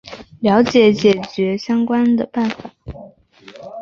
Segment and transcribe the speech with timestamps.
[0.39, 2.71] 了解解决相关的方法